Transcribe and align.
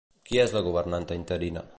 Qui 0.29 0.39
és 0.43 0.55
la 0.55 0.63
governanta 0.69 1.19
interina? 1.21 1.67